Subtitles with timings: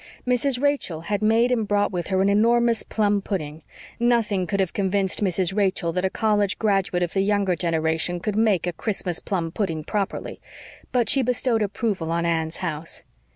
[0.25, 0.59] Mrs.
[0.59, 3.61] Rachel had made and brought with her an enormous plum pudding.
[3.99, 5.55] Nothing could have convinced Mrs.
[5.55, 9.83] Rachel that a college graduate of the younger generation could make a Christmas plum pudding
[9.83, 10.41] properly;
[10.91, 13.03] but she bestowed approval on Anne's house.